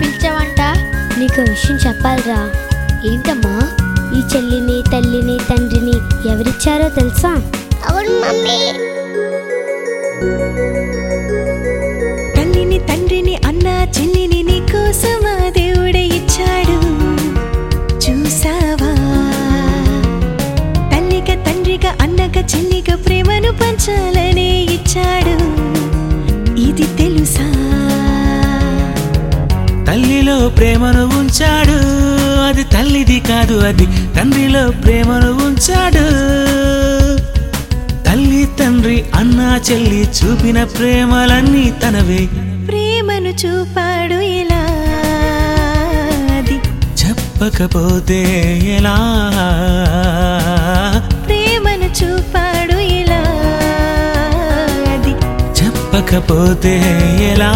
పిలిచావంట? 0.00 0.60
నీకు 1.18 1.40
విషయం 1.40 1.76
చెప్పాలిరా. 1.76 2.50
ఏంటమ్మా? 3.04 3.56
ఈ 4.14 4.36
చెల్లిని 4.36 4.82
తల్లిని 4.92 5.38
తండ్రిని 5.50 5.96
ఎవరిచ్చారో 6.28 6.88
తెలుసా? 6.88 7.32
అవును 7.88 8.10
మమ్మీ. 8.10 8.58
ప్రేమను 30.46 31.04
ఉంచాడు. 31.18 31.78
అది 32.48 32.64
తల్లిది 32.64 33.18
కాదు 33.20 33.56
అది 33.68 33.86
తండ్రిలో 34.16 34.70
ప్రేమను 34.84 35.30
ఉంచాడు. 35.46 36.04
తల్లి 38.06 38.48
తండ్రి 38.60 39.04
అన్న 39.14 39.40
చెల్లి 39.70 40.02
చూపిన 40.18 40.64
ప్రేమలన్నీ 40.64 41.72
తనవే. 41.82 42.22
ప్రేమను 42.68 43.32
చూపాడు 43.42 44.18
ఇలా 44.40 44.62
అది 46.38 46.56
చెప్పకపోతే 47.00 48.20
ఎలా? 48.76 48.96
ప్రేమను 51.26 51.88
చూపాడు 52.00 52.78
ఇలా 53.00 53.22
అది 54.94 55.14
చెప్పకపోతే 55.58 56.74
ఎలా? 57.32 57.52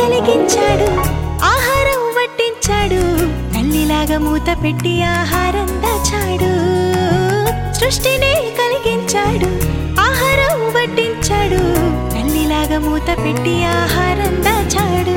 కలిగించాడు. 0.00 0.90
ఆహారం 1.44 2.02
వడ్డించాడు. 2.16 3.02
తల్లిలాగా 3.54 4.18
మూత 4.18 4.64
పెట్టి 4.64 5.02
ఆహారం 5.02 5.82
దాచాడు. 5.82 6.52
సృష్టిని 7.72 8.34
కలిగించాడు. 8.34 9.46
ఆహారం 10.00 10.68
వడ్డించాడు. 10.68 11.62
తల్లిలాగా 12.14 12.78
మూత 12.78 13.08
పెట్టి 13.08 13.64
ఆహారం 13.64 14.44
దాచాడు. 14.44 15.16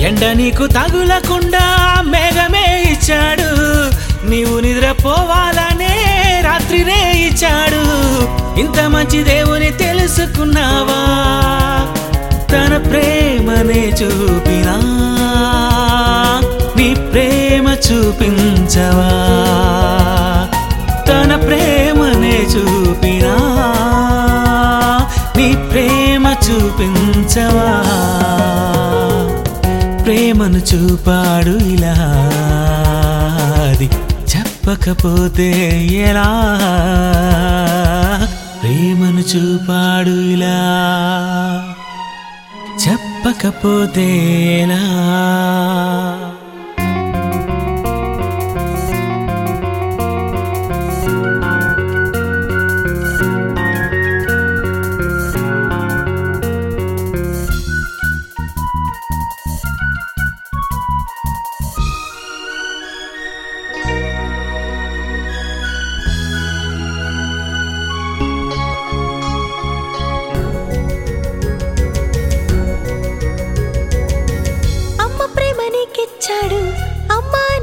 ఎండ 0.00 0.24
నీకు 0.24 0.66
తగులకుండా 0.66 1.94
మేఘమే 2.00 2.82
ఇచ్చాడు. 2.92 3.50
నీవు 4.30 4.60
నిద్రపోవాలనే 4.60 5.94
రాత్రినే 6.44 7.12
ఇచ్చాడు. 7.12 7.82
ఇంత 8.60 8.80
మంచి 8.80 9.24
దేవుని 9.24 9.70
తెలుసుకున్నావా? 9.70 11.26
చూపినా 13.90 14.76
నీ 16.76 16.94
ప్రేమ 16.94 17.68
చూపించవా? 17.68 19.10
తన 21.08 21.36
ప్రేమనే 21.36 22.46
చూపినా 22.56 23.36
నీ 25.36 25.54
ప్రేమ 25.70 26.36
చూపించవా? 26.50 27.70
ప్రేమను 30.04 30.58
చూపాడు 30.58 31.64
ఇలా. 31.64 31.96
అది 33.70 33.90
చెప్పకపోతే 34.36 35.50
ఎలా? 35.86 36.30
ప్రేమను 38.62 39.36
చూపాడు 39.36 40.10
ఇలా. 40.10 40.56
చెప్పకపోతే 43.30 44.06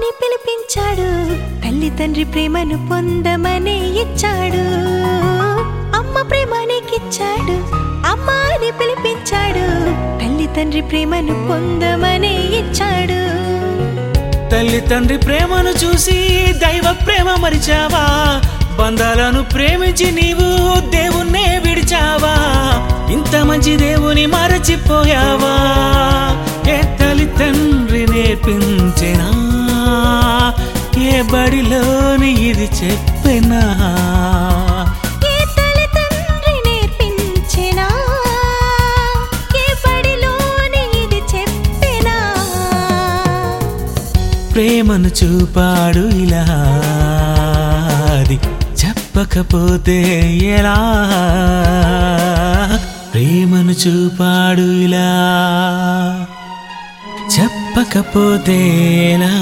అని 0.07 0.15
పిలిపించాడు. 0.21 1.07
తల్లి 1.63 1.89
తండ్రి 1.89 2.23
ప్రేమను 2.23 2.87
పొందమని 2.87 3.75
ఇచ్చాడు. 4.01 4.61
అమ్మ 5.97 6.21
ప్రేమ 6.21 6.49
నీకిచ్చాడు 6.67 7.55
అమ్మ 8.07 8.29
అని 8.53 8.69
పిలిపించాడు. 8.71 9.65
తల్లి 10.19 10.47
తండ్రి 10.47 10.81
ప్రేమను 10.81 11.35
పొందమని 11.49 12.33
ఇచ్చాడు. 12.59 13.19
తల్లి 14.49 14.81
తండ్రి 14.81 15.17
ప్రేమను 15.17 15.69
చూసి 15.69 16.17
దైవ 16.57 16.95
ప్రేమ 17.05 17.35
మరిచావా? 17.39 18.05
బంధాలను 18.79 19.43
ప్రేమించి 19.43 20.11
నీవు 20.11 20.47
దేవుణ్ణే 20.89 21.61
విడిచావా? 21.65 22.35
ఇంత 23.13 23.35
మంచి 23.45 23.75
దేవుని 23.77 24.25
మరచిపోయావా? 24.25 25.55
ఏ 26.71 26.81
తల్లి 26.97 27.25
తండ్రి 27.25 28.07
నేర్పింది 28.13 28.76
ఏ 31.17 31.21
బడిలోని 31.21 32.31
ఇది 32.31 32.69
చెప్పినా? 32.83 33.61
బడిలోని 39.85 41.03
ఇది 41.03 41.21
ప్రేమను 44.53 45.07
చూపాడు 45.07 45.99
ఇలా. 45.99 46.45
అది 48.19 48.39
చెప్పకపోతే 48.85 50.27
ఎలా? 50.37 50.77
ప్రేమను 53.13 53.71
చూపాడు 53.71 54.61
ఇలా. 54.61 55.09
చెప్పకపోతే 57.39 58.57
ఎలా? 59.13 59.37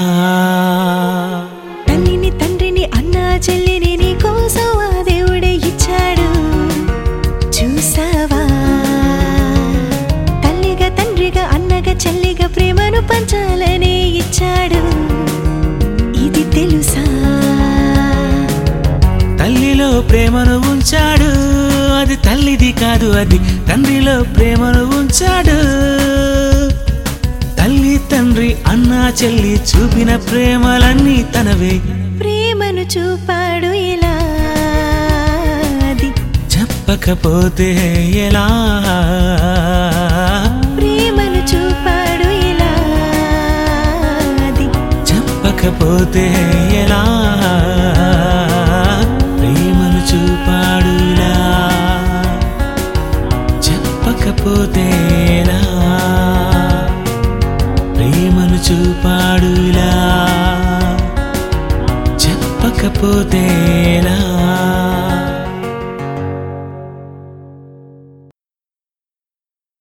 ప్రేమను 20.16 20.54
ఉంచాడు. 20.70 21.30
అది 22.00 22.16
తల్లిది 22.16 22.72
కాదు 22.72 23.08
అది 23.20 23.38
తండ్రిలో 23.68 24.14
ప్రేమను 24.22 24.84
ఉంచాడు. 24.98 25.56
తల్లి 27.58 28.00
తండ్రి 28.12 28.56
అన్న 28.66 28.92
చెల్లి 29.22 29.52
చూపిన 29.70 30.16
ప్రేమలన్నీ 30.16 31.16
తనవే. 31.34 31.74
ప్రేమను 32.20 32.84
చూపాడు 32.94 33.72
ఇలా 33.92 34.14
చెప్పకపోతే 36.54 37.68
ఎలా? 38.26 38.46
ప్రేమను 40.76 41.42
చూపాడు 41.52 42.30
ఇలా 42.50 42.72
చెప్పకపోతే 45.10 46.26
ఎలా? 46.84 47.02
చూపాడులా 59.46 59.90
చెప్పకపోతేలా 62.22 64.16